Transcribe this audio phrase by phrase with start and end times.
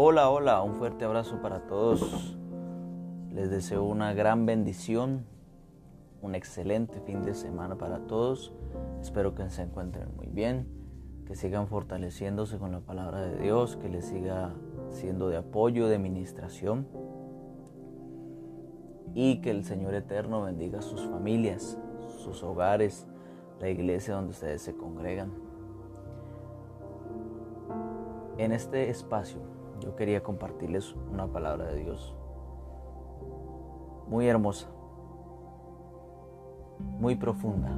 [0.00, 2.38] Hola, hola, un fuerte abrazo para todos.
[3.32, 5.26] Les deseo una gran bendición,
[6.22, 8.52] un excelente fin de semana para todos.
[9.00, 10.68] Espero que se encuentren muy bien,
[11.26, 14.54] que sigan fortaleciéndose con la palabra de Dios, que les siga
[14.90, 16.86] siendo de apoyo, de ministración
[19.14, 21.76] y que el Señor Eterno bendiga sus familias,
[22.18, 23.08] sus hogares,
[23.58, 25.32] la iglesia donde ustedes se congregan.
[28.36, 32.14] En este espacio yo quería compartirles una palabra de Dios
[34.08, 34.68] muy hermosa,
[36.98, 37.70] muy profunda,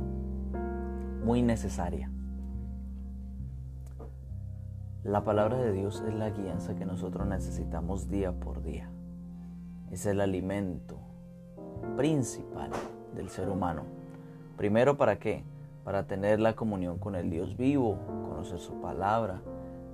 [1.25, 2.11] muy necesaria.
[5.03, 8.91] La palabra de Dios es la guianza que nosotros necesitamos día por día.
[9.91, 10.99] Es el alimento
[11.97, 12.71] principal
[13.15, 13.83] del ser humano.
[14.57, 15.43] Primero, ¿para qué?
[15.85, 19.41] Para tener la comunión con el Dios vivo, conocer su palabra,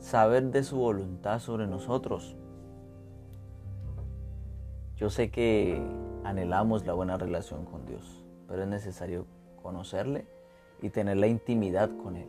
[0.07, 2.37] saber de su voluntad sobre nosotros.
[4.95, 5.83] Yo sé que
[6.23, 9.27] anhelamos la buena relación con Dios, pero es necesario
[9.61, 10.25] conocerle
[10.81, 12.29] y tener la intimidad con Él.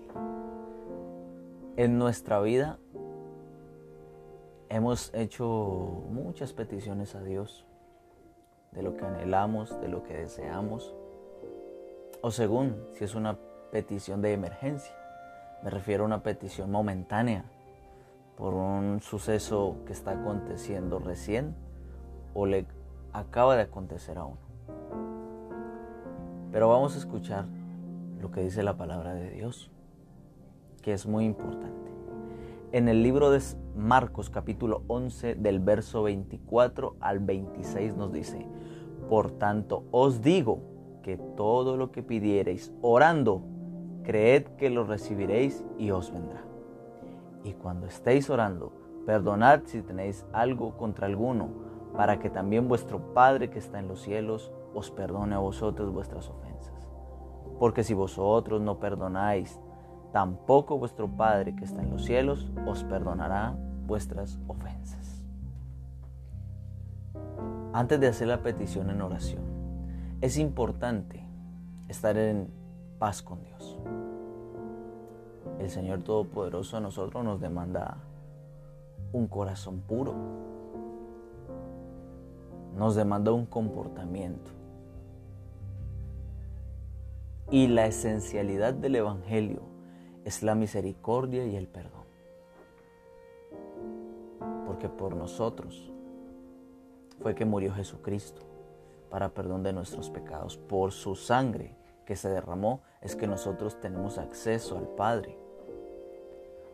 [1.75, 2.79] En nuestra vida
[4.69, 5.45] hemos hecho
[6.09, 7.67] muchas peticiones a Dios
[8.71, 10.95] de lo que anhelamos, de lo que deseamos,
[12.23, 13.37] o según si es una
[13.71, 14.95] petición de emergencia.
[15.61, 17.45] Me refiero a una petición momentánea
[18.38, 21.55] por un suceso que está aconteciendo recién
[22.35, 22.67] o le
[23.11, 24.38] acaba de acontecer a uno.
[26.52, 27.45] Pero vamos a escuchar
[28.21, 29.71] lo que dice la palabra de Dios,
[30.83, 31.91] que es muy importante.
[32.71, 33.41] En el libro de
[33.75, 38.45] Marcos capítulo 11 del verso 24 al 26 nos dice,
[39.09, 40.59] por tanto os digo
[41.02, 43.41] que todo lo que pidiereis orando,
[44.03, 46.43] creed que lo recibiréis y os vendrá.
[47.47, 48.73] Y cuando estéis orando,
[49.05, 51.47] perdonad si tenéis algo contra alguno,
[51.95, 56.27] para que también vuestro Padre que está en los cielos os perdone a vosotros vuestras
[56.30, 56.89] ofensas.
[57.57, 59.61] Porque si vosotros no perdonáis,
[60.11, 63.55] tampoco vuestro Padre que está en los cielos os perdonará
[63.86, 65.25] vuestras ofensas.
[67.71, 69.43] Antes de hacer la petición en oración,
[70.19, 71.25] es importante
[71.87, 72.52] estar en
[72.99, 73.77] paz con Dios
[75.59, 77.97] el Señor Todopoderoso a nosotros nos demanda
[79.11, 80.13] un corazón puro.
[82.75, 84.51] Nos demanda un comportamiento.
[87.49, 89.61] Y la esencialidad del Evangelio
[90.25, 92.03] es la misericordia y el perdón.
[94.65, 95.91] Porque por nosotros
[97.21, 98.41] fue que murió Jesucristo
[99.09, 100.57] para perdón de nuestros pecados.
[100.57, 101.75] Por su sangre
[102.05, 105.46] que se derramó es que nosotros tenemos acceso al Padre.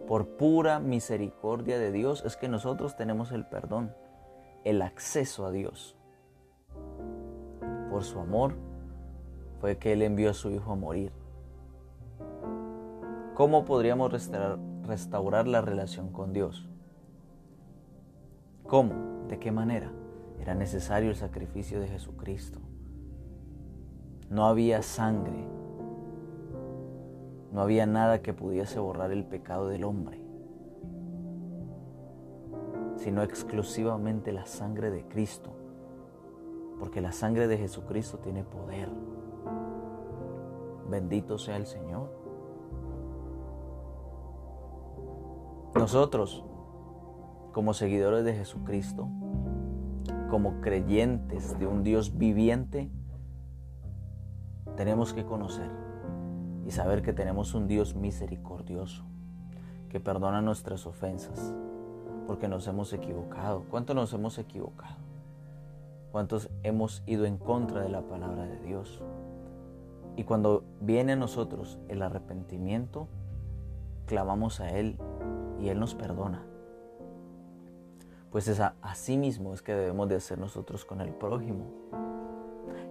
[0.07, 3.95] Por pura misericordia de Dios es que nosotros tenemos el perdón,
[4.65, 5.95] el acceso a Dios.
[7.89, 8.55] Por su amor
[9.61, 11.13] fue que Él envió a su Hijo a morir.
[13.33, 14.11] ¿Cómo podríamos
[14.83, 16.69] restaurar, la relación con Dios?
[18.67, 19.25] ¿Cómo?
[19.27, 19.91] ¿De qué manera?
[20.39, 22.59] Era necesario el sacrificio de Jesucristo.
[24.29, 25.47] No había sangre
[27.53, 30.19] no había nada que pudiese borrar el pecado del hombre,
[32.95, 35.51] sino exclusivamente la sangre de Cristo,
[36.79, 38.89] porque la sangre de Jesucristo tiene poder.
[40.89, 42.09] Bendito sea el Señor.
[45.75, 46.43] Nosotros,
[47.51, 49.09] como seguidores de Jesucristo,
[50.31, 52.89] como creyentes de un Dios viviente,
[54.75, 55.92] tenemos que conocer
[56.65, 59.03] y saber que tenemos un Dios misericordioso,
[59.89, 61.53] que perdona nuestras ofensas,
[62.27, 63.65] porque nos hemos equivocado.
[63.69, 64.97] ¿Cuánto nos hemos equivocado?
[66.11, 69.01] ¿Cuántos hemos ido en contra de la palabra de Dios?
[70.15, 73.07] Y cuando viene a nosotros el arrepentimiento,
[74.05, 74.97] clamamos a Él
[75.59, 76.43] y Él nos perdona.
[78.31, 81.65] Pues es así mismo es que debemos de hacer nosotros con el prójimo.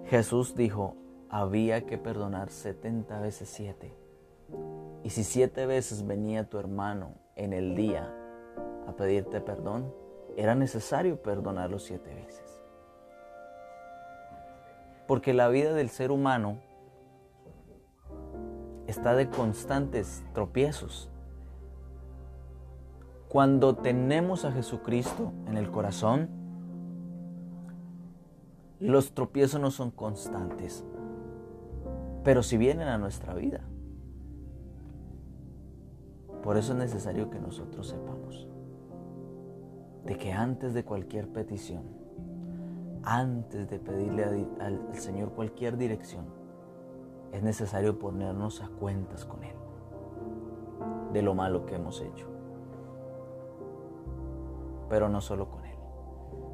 [0.06, 0.96] Jesús dijo,
[1.32, 3.92] había que perdonar 70 veces 7.
[5.02, 8.14] Y si siete veces venía tu hermano en el día
[8.86, 9.92] a pedirte perdón,
[10.36, 12.62] era necesario perdonarlo siete veces.
[15.08, 16.58] Porque la vida del ser humano
[18.86, 21.10] está de constantes tropiezos.
[23.28, 26.28] Cuando tenemos a Jesucristo en el corazón,
[28.78, 30.84] los tropiezos no son constantes,
[32.24, 33.60] pero si vienen a nuestra vida.
[36.42, 38.48] Por eso es necesario que nosotros sepamos
[40.04, 41.84] de que antes de cualquier petición,
[43.04, 44.24] antes de pedirle
[44.60, 46.26] al Señor cualquier dirección,
[47.32, 49.56] es necesario ponernos a cuentas con Él
[51.12, 52.26] de lo malo que hemos hecho.
[54.88, 55.78] Pero no solo con Él,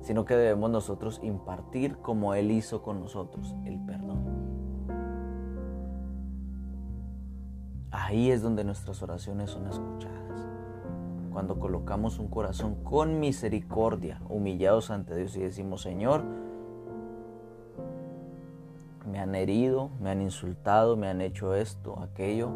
[0.03, 4.48] sino que debemos nosotros impartir como Él hizo con nosotros el perdón.
[8.09, 10.49] Ahí es donde nuestras oraciones son escuchadas.
[11.31, 16.23] Cuando colocamos un corazón con misericordia, humillados ante Dios y decimos, Señor,
[19.05, 22.49] me han herido, me han insultado, me han hecho esto, aquello,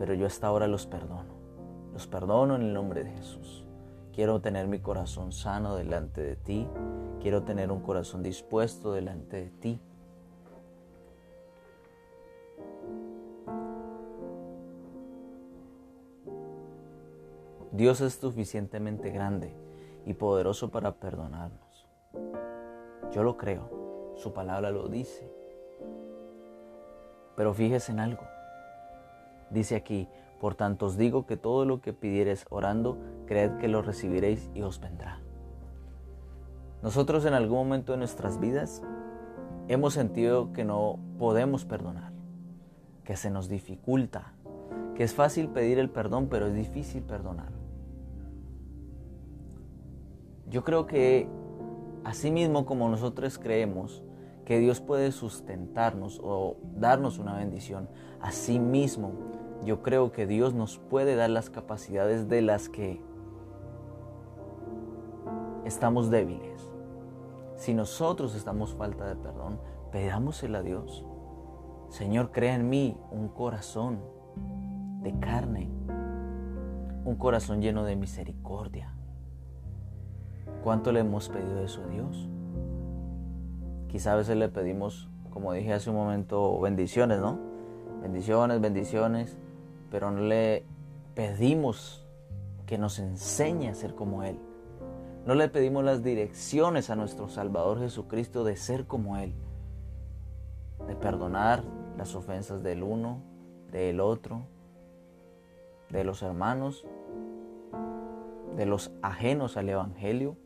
[0.00, 1.32] pero yo hasta ahora los perdono.
[1.92, 3.64] Los perdono en el nombre de Jesús.
[4.12, 6.66] Quiero tener mi corazón sano delante de ti.
[7.20, 9.80] Quiero tener un corazón dispuesto delante de ti.
[17.72, 19.56] Dios es suficientemente grande
[20.04, 21.88] y poderoso para perdonarnos.
[23.12, 25.32] Yo lo creo, su palabra lo dice.
[27.34, 28.24] Pero fíjese en algo.
[29.48, 30.06] Dice aquí,
[30.38, 34.60] por tanto os digo que todo lo que pidiereis orando, creed que lo recibiréis y
[34.60, 35.20] os vendrá.
[36.82, 38.82] Nosotros en algún momento de nuestras vidas
[39.68, 42.12] hemos sentido que no podemos perdonar,
[43.04, 44.34] que se nos dificulta,
[44.94, 47.61] que es fácil pedir el perdón, pero es difícil perdonar.
[50.48, 51.28] Yo creo que
[52.04, 54.02] así mismo como nosotros creemos
[54.44, 57.88] que Dios puede sustentarnos o darnos una bendición,
[58.20, 59.12] así mismo
[59.64, 63.00] yo creo que Dios nos puede dar las capacidades de las que
[65.64, 66.70] estamos débiles.
[67.56, 69.60] Si nosotros estamos falta de perdón,
[69.92, 71.04] pedámosela a Dios.
[71.88, 74.00] Señor, crea en mí un corazón
[75.02, 75.70] de carne,
[77.04, 78.94] un corazón lleno de misericordia.
[80.62, 82.28] ¿Cuánto le hemos pedido eso a Dios?
[83.88, 87.38] Quizá a veces le pedimos, como dije hace un momento, bendiciones, ¿no?
[88.02, 89.38] Bendiciones, bendiciones
[89.92, 90.64] pero no le
[91.14, 92.08] pedimos
[92.64, 94.38] que nos enseñe a ser como Él.
[95.26, 99.34] No le pedimos las direcciones a nuestro Salvador Jesucristo de ser como Él,
[100.88, 101.62] de perdonar
[101.98, 103.20] las ofensas del uno,
[103.70, 104.46] del otro,
[105.90, 106.86] de los hermanos,
[108.56, 110.36] de los ajenos al Evangelio.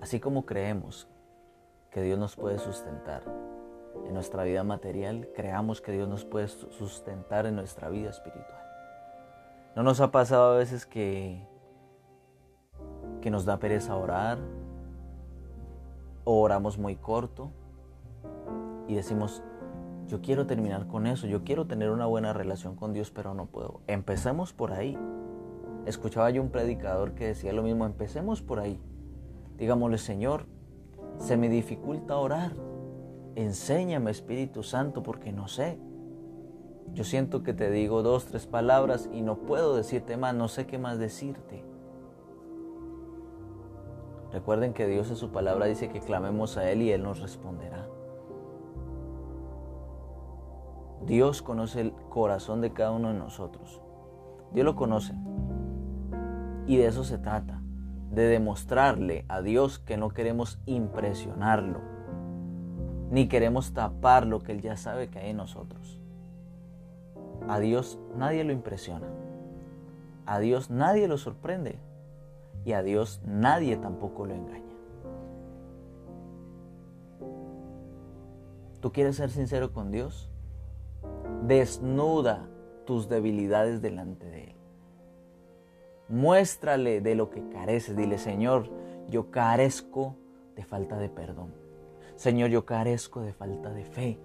[0.00, 1.08] Así como creemos
[1.90, 3.22] que Dios nos puede sustentar,
[4.06, 8.60] en nuestra vida material, creamos que Dios nos puede sustentar en nuestra vida espiritual.
[9.76, 11.46] ¿No nos ha pasado a veces que,
[13.20, 14.38] que nos da pereza orar
[16.24, 17.50] o oramos muy corto
[18.88, 19.42] y decimos,
[20.10, 23.46] yo quiero terminar con eso, yo quiero tener una buena relación con Dios, pero no
[23.46, 23.80] puedo?
[23.86, 24.98] Empecemos por ahí.
[25.86, 28.80] Escuchaba yo un predicador que decía lo mismo, empecemos por ahí.
[29.56, 30.46] Digámosle, Señor,
[31.18, 32.52] se me dificulta orar,
[33.36, 35.78] Enséñame, Espíritu Santo, porque no sé.
[36.92, 40.66] Yo siento que te digo dos, tres palabras y no puedo decirte más, no sé
[40.66, 41.64] qué más decirte.
[44.32, 47.88] Recuerden que Dios en su palabra dice que clamemos a Él y Él nos responderá.
[51.06, 53.80] Dios conoce el corazón de cada uno de nosotros.
[54.52, 55.14] Dios lo conoce.
[56.66, 57.62] Y de eso se trata,
[58.10, 61.80] de demostrarle a Dios que no queremos impresionarlo,
[63.10, 66.00] ni queremos tapar lo que Él ya sabe que hay en nosotros.
[67.48, 69.08] A Dios nadie lo impresiona.
[70.26, 71.78] A Dios nadie lo sorprende.
[72.64, 74.60] Y a Dios nadie tampoco lo engaña.
[78.80, 80.29] ¿Tú quieres ser sincero con Dios?
[81.46, 82.48] Desnuda
[82.84, 84.54] tus debilidades delante de Él.
[86.08, 87.96] Muéstrale de lo que careces.
[87.96, 88.68] Dile, Señor,
[89.08, 90.16] yo carezco
[90.56, 91.54] de falta de perdón.
[92.16, 94.18] Señor, yo carezco de falta de fe.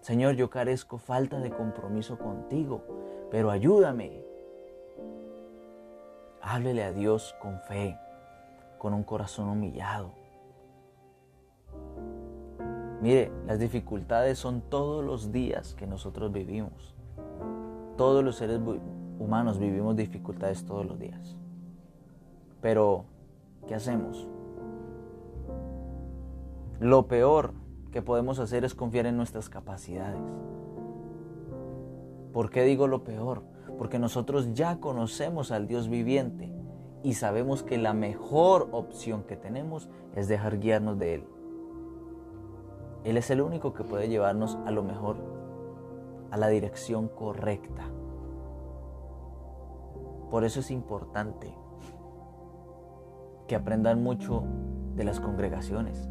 [0.00, 2.82] Señor, yo carezco falta de compromiso contigo,
[3.30, 4.22] pero ayúdame.
[6.40, 7.98] Háblele a Dios con fe,
[8.78, 10.12] con un corazón humillado.
[13.00, 16.94] Mire, las dificultades son todos los días que nosotros vivimos.
[17.96, 18.60] Todos los seres
[19.18, 21.36] humanos vivimos dificultades todos los días.
[22.60, 23.04] Pero,
[23.68, 24.26] ¿qué hacemos?
[26.80, 27.52] Lo peor
[27.92, 30.20] que podemos hacer es confiar en nuestras capacidades.
[32.32, 33.42] ¿Por qué digo lo peor?
[33.78, 36.52] Porque nosotros ya conocemos al Dios viviente
[37.02, 41.37] y sabemos que la mejor opción que tenemos es dejar guiarnos de Él.
[43.08, 45.16] Él es el único que puede llevarnos a lo mejor,
[46.30, 47.84] a la dirección correcta.
[50.30, 51.50] Por eso es importante
[53.46, 54.44] que aprendan mucho
[54.94, 56.10] de las congregaciones.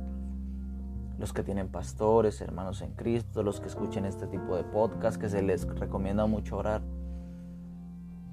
[1.19, 5.29] Los que tienen pastores, hermanos en Cristo, los que escuchen este tipo de podcast, que
[5.29, 6.81] se les recomienda mucho orar.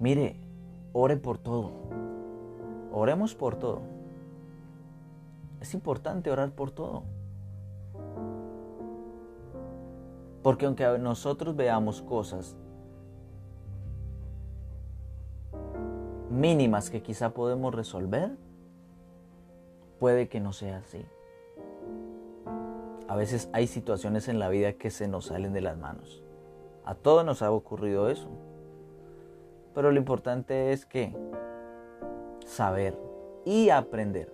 [0.00, 0.40] Mire,
[0.94, 1.70] ore por todo.
[2.92, 3.82] Oremos por todo.
[5.60, 7.13] Es importante orar por todo.
[10.44, 12.54] Porque aunque nosotros veamos cosas
[16.28, 18.36] mínimas que quizá podemos resolver,
[19.98, 21.02] puede que no sea así.
[23.08, 26.22] A veces hay situaciones en la vida que se nos salen de las manos.
[26.84, 28.28] A todos nos ha ocurrido eso.
[29.74, 31.16] Pero lo importante es que
[32.44, 32.98] saber
[33.46, 34.30] y aprender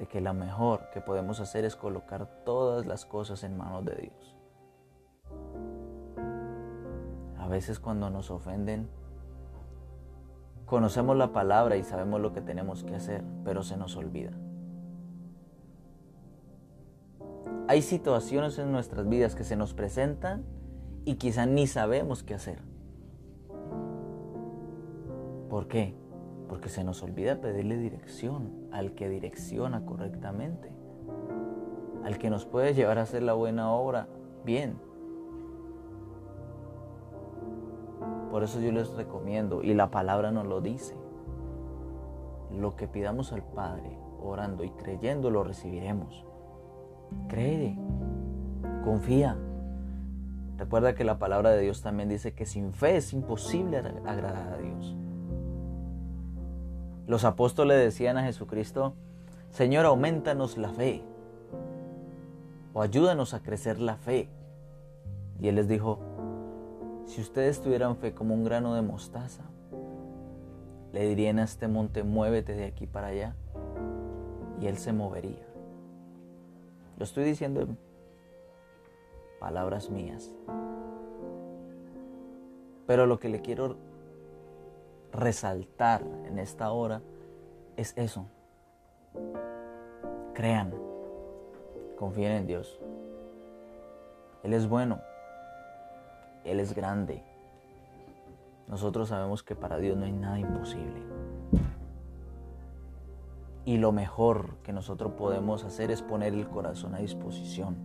[0.00, 3.96] de que lo mejor que podemos hacer es colocar todas las cosas en manos de
[3.96, 4.36] Dios.
[7.38, 8.88] A veces cuando nos ofenden,
[10.64, 14.30] conocemos la palabra y sabemos lo que tenemos que hacer, pero se nos olvida.
[17.68, 20.46] Hay situaciones en nuestras vidas que se nos presentan
[21.04, 22.62] y quizá ni sabemos qué hacer.
[25.50, 25.99] ¿Por qué?
[26.50, 30.68] Porque se nos olvida pedirle dirección al que direcciona correctamente,
[32.04, 34.08] al que nos puede llevar a hacer la buena obra
[34.44, 34.76] bien.
[38.32, 40.96] Por eso yo les recomiendo, y la palabra nos lo dice,
[42.50, 46.26] lo que pidamos al Padre, orando y creyendo, lo recibiremos.
[47.28, 47.78] Cree,
[48.84, 49.36] confía.
[50.56, 54.58] Recuerda que la palabra de Dios también dice que sin fe es imposible agradar a
[54.58, 54.96] Dios.
[57.06, 58.94] Los apóstoles decían a Jesucristo,
[59.50, 61.02] Señor, aumentanos la fe
[62.72, 64.28] o ayúdanos a crecer la fe.
[65.40, 65.98] Y Él les dijo,
[67.06, 69.42] si ustedes tuvieran fe como un grano de mostaza,
[70.92, 73.34] le dirían a este monte, muévete de aquí para allá,
[74.60, 75.46] y Él se movería.
[76.98, 77.78] Lo estoy diciendo en
[79.40, 80.30] palabras mías.
[82.86, 83.76] Pero lo que le quiero
[85.12, 87.02] resaltar en esta hora
[87.76, 88.26] es eso.
[90.34, 90.74] Crean,
[91.96, 92.80] confíen en Dios.
[94.42, 95.00] Él es bueno,
[96.44, 97.22] Él es grande.
[98.68, 101.02] Nosotros sabemos que para Dios no hay nada imposible.
[103.64, 107.76] Y lo mejor que nosotros podemos hacer es poner el corazón a disposición.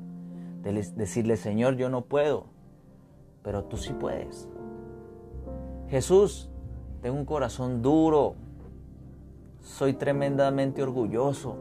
[0.62, 2.46] De decirle, Señor, yo no puedo,
[3.44, 4.48] pero tú sí puedes.
[5.90, 6.50] Jesús,
[7.06, 8.34] tengo un corazón duro.
[9.62, 11.56] Soy tremendamente orgulloso.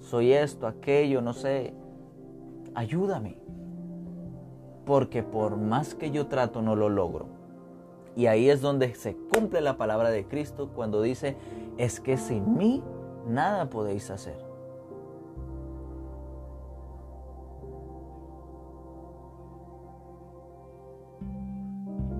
[0.00, 1.72] Soy esto, aquello, no sé.
[2.74, 3.38] Ayúdame.
[4.84, 7.28] Porque por más que yo trato no lo logro.
[8.16, 11.36] Y ahí es donde se cumple la palabra de Cristo cuando dice,
[11.78, 12.82] es que sin mí
[13.28, 14.44] nada podéis hacer.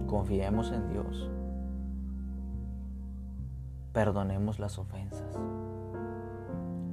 [0.06, 1.28] Confiemos en Dios
[3.94, 5.38] perdonemos las ofensas.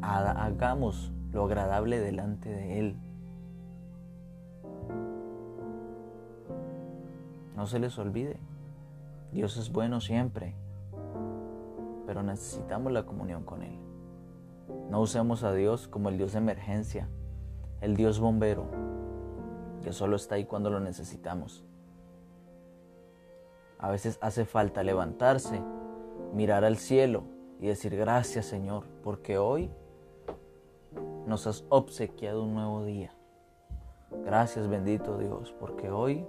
[0.03, 2.99] Hagamos lo agradable delante de Él.
[7.55, 8.37] No se les olvide,
[9.31, 10.55] Dios es bueno siempre,
[12.05, 13.77] pero necesitamos la comunión con Él.
[14.89, 17.09] No usemos a Dios como el Dios de emergencia,
[17.81, 18.65] el Dios bombero,
[19.83, 21.65] que solo está ahí cuando lo necesitamos.
[23.79, 25.63] A veces hace falta levantarse
[26.33, 27.23] mirar al cielo
[27.59, 29.71] y decir gracias Señor, porque hoy
[31.25, 33.13] nos has obsequiado un nuevo día.
[34.25, 36.25] Gracias bendito Dios, porque hoy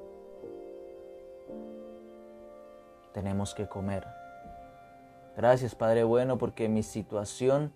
[3.12, 4.06] tenemos que comer.
[5.36, 7.72] Gracias Padre bueno, porque mi situación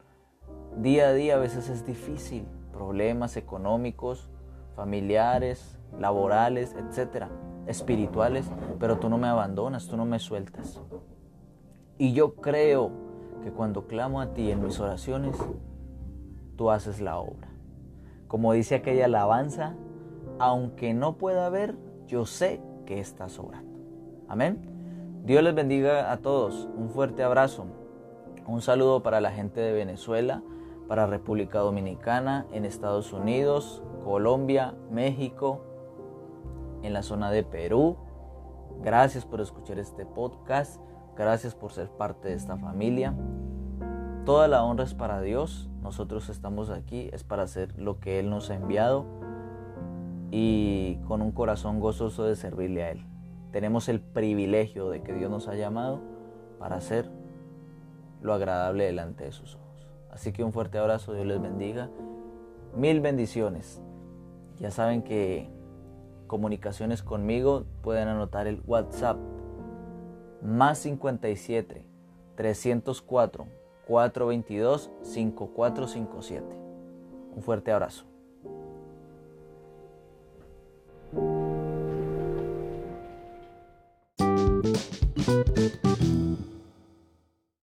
[0.77, 2.47] día a día a veces es difícil.
[2.73, 4.29] Problemas económicos,
[4.75, 7.31] familiares, laborales, etcétera,
[7.67, 10.81] espirituales, pero tú no me abandonas, tú no me sueltas.
[11.99, 12.91] Y yo creo
[13.43, 15.37] que cuando clamo a ti en mis oraciones,
[16.57, 17.49] tú haces la obra.
[18.29, 19.75] Como dice aquella alabanza,
[20.39, 21.77] aunque no pueda ver,
[22.07, 23.79] yo sé que estás obrando.
[24.29, 25.23] Amén.
[25.25, 26.69] Dios les bendiga a todos.
[26.77, 27.67] Un fuerte abrazo.
[28.47, 30.43] Un saludo para la gente de Venezuela,
[30.89, 35.63] para República Dominicana, en Estados Unidos, Colombia, México,
[36.83, 37.97] en la zona de Perú.
[38.83, 40.81] Gracias por escuchar este podcast.
[41.17, 43.15] Gracias por ser parte de esta familia.
[44.27, 45.71] Toda la honra es para Dios.
[45.83, 49.07] Nosotros estamos aquí, es para hacer lo que Él nos ha enviado
[50.31, 53.07] y con un corazón gozoso de servirle a Él.
[53.51, 56.01] Tenemos el privilegio de que Dios nos ha llamado
[56.59, 57.09] para hacer
[58.21, 59.87] lo agradable delante de sus ojos.
[60.11, 61.89] Así que un fuerte abrazo, Dios les bendiga.
[62.75, 63.81] Mil bendiciones.
[64.59, 65.49] Ya saben que
[66.27, 69.17] comunicaciones conmigo pueden anotar el WhatsApp
[70.43, 71.85] más 57
[72.37, 73.47] 304
[73.87, 76.45] 422 5457.
[77.35, 78.05] Un fuerte abrazo.